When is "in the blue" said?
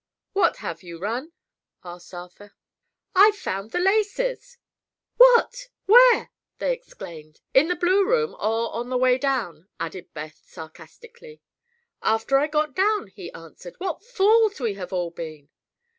7.53-8.03